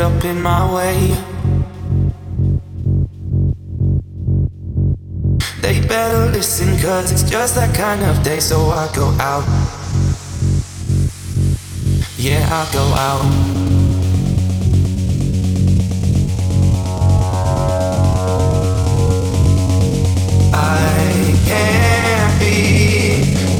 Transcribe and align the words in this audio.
get 0.00 0.06
up 0.06 0.24
in 0.24 0.40
my 0.40 0.64
way. 0.74 0.96
They 5.60 5.86
better 5.86 6.30
listen, 6.32 6.78
cause 6.78 7.12
it's 7.12 7.28
just 7.30 7.54
that 7.56 7.74
kind 7.74 8.02
of 8.02 8.22
day, 8.22 8.40
so 8.40 8.70
I 8.70 8.90
go 8.94 9.08
out. 9.20 9.44
Yeah, 12.16 12.48
I 12.50 12.72
go 12.72 12.84
out. 13.08 13.24
I 20.54 21.34
can't 21.50 22.40
be 22.40 22.56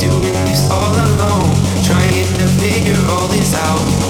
doing 0.01 0.45
this 0.49 0.71
all 0.71 0.95
alone, 1.07 1.51
trying 1.85 2.31
to 2.39 2.47
figure 2.61 3.01
all 3.11 3.29
this 3.29 3.55
out. 3.55 4.10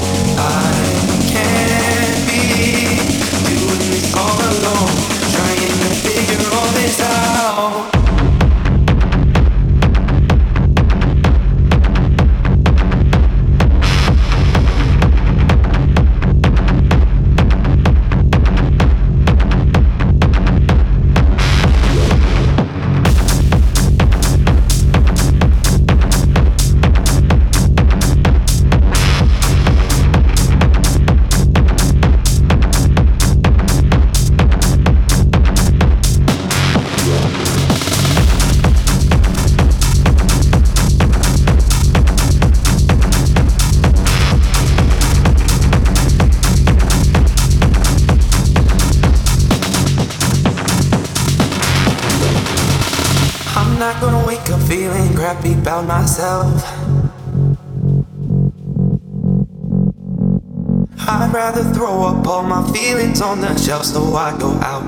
All 62.31 62.45
my 62.45 62.63
feelings 62.73 63.21
on 63.21 63.41
the 63.41 63.59
shelf 63.59 63.85
so 63.85 64.15
I 64.15 64.39
go 64.39 64.53
out. 64.63 64.85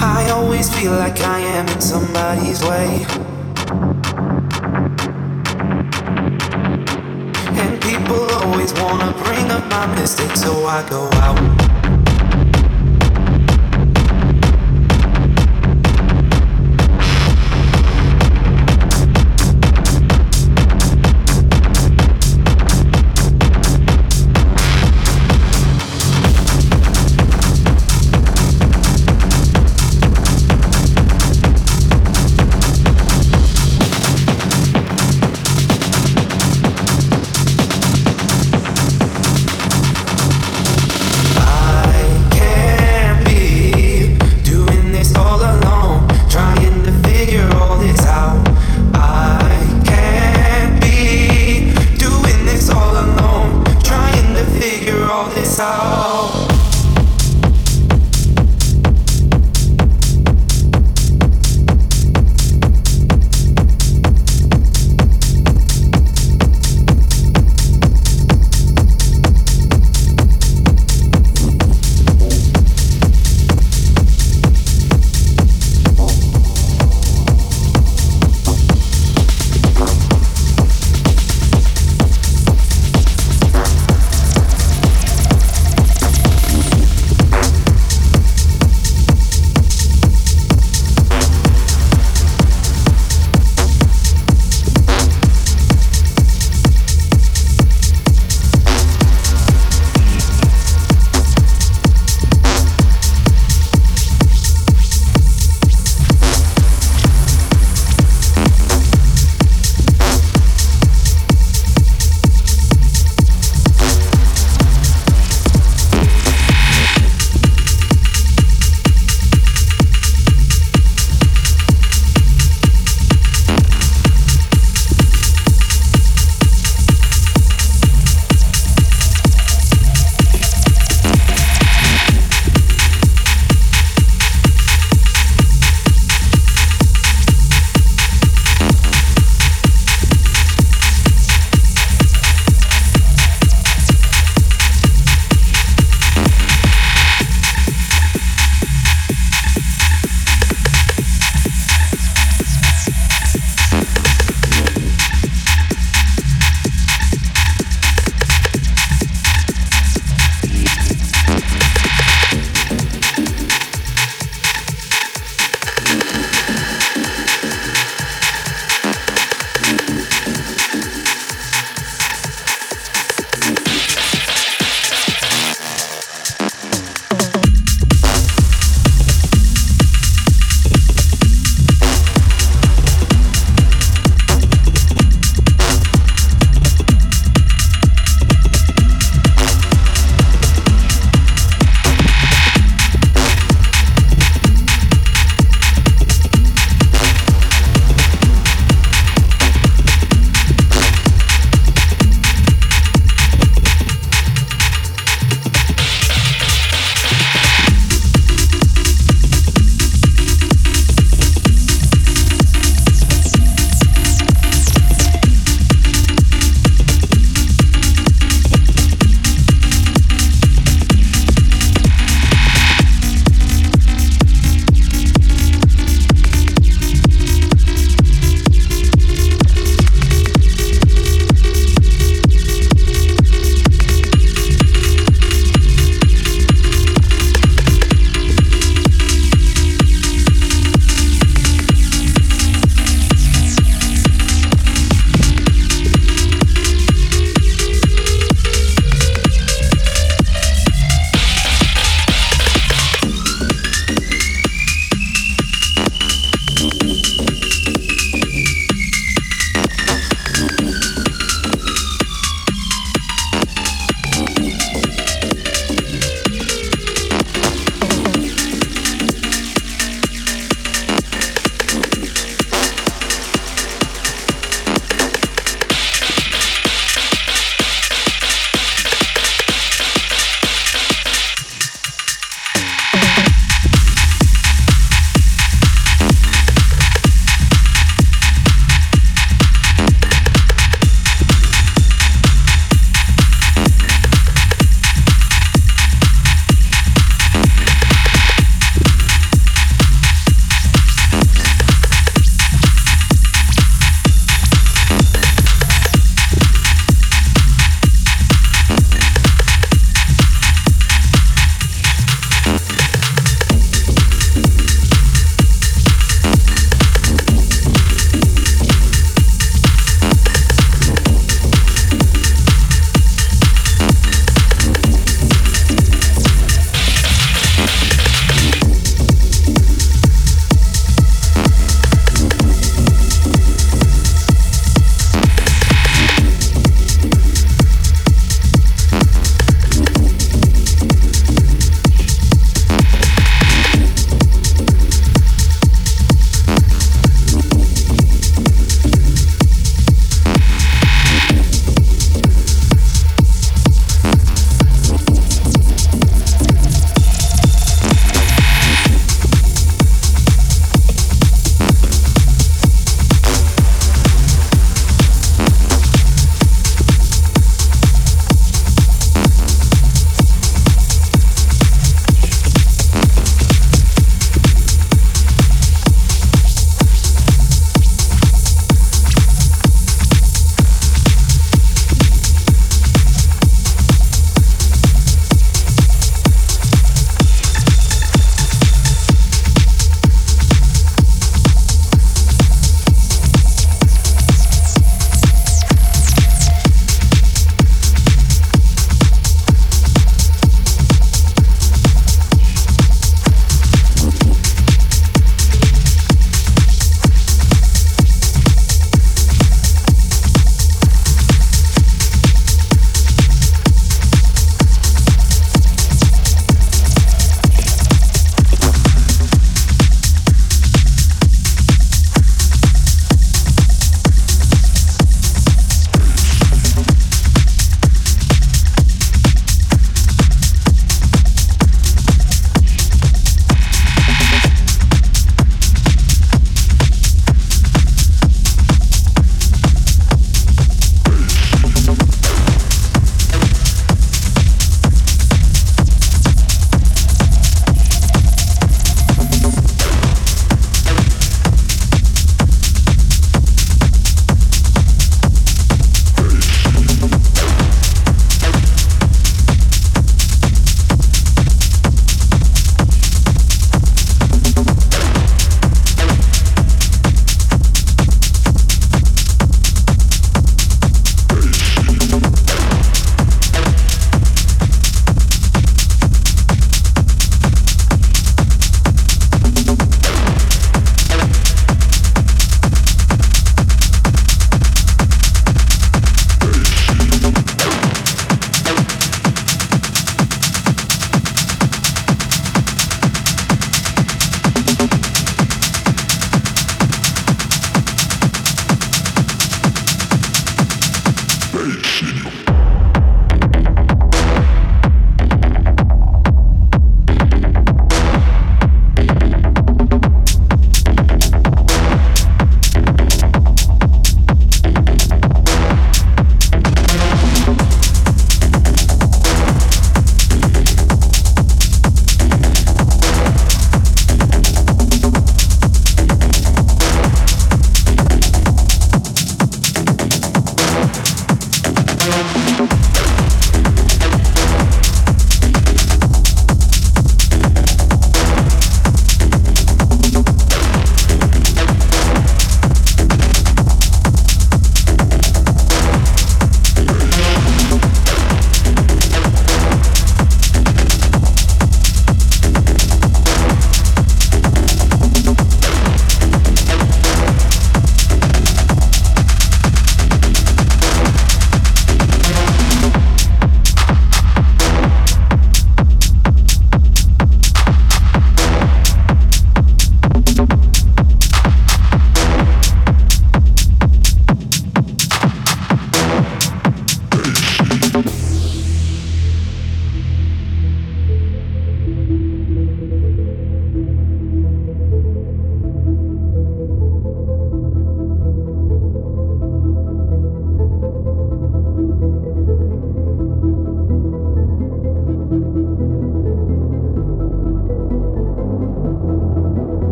I 0.00 0.30
always 0.30 0.74
feel 0.74 0.92
like 0.92 1.20
I 1.20 1.40
am 1.40 1.68
in 1.68 1.80
somebody's 1.82 2.62
way. 2.62 3.04
And 7.60 7.82
people 7.82 8.22
always 8.40 8.72
wanna 8.80 9.12
bring 9.22 9.50
up 9.50 9.68
my 9.68 9.86
mistakes, 10.00 10.40
so 10.40 10.64
I 10.64 10.88
go 10.88 11.10
out. 11.26 11.67